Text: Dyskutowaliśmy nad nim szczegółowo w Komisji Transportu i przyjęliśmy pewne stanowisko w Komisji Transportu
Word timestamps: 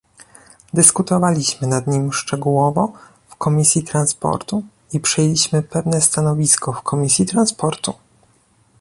Dyskutowaliśmy 0.73 1.67
nad 1.67 1.87
nim 1.87 2.13
szczegółowo 2.13 2.91
w 3.29 3.35
Komisji 3.35 3.83
Transportu 3.83 4.63
i 4.93 4.99
przyjęliśmy 4.99 5.63
pewne 5.63 6.01
stanowisko 6.01 6.73
w 6.73 6.81
Komisji 6.83 7.25
Transportu 7.25 7.93